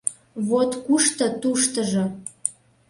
Вот 0.47 0.71
кушто 0.85 1.25
туштыжо. 1.41 2.05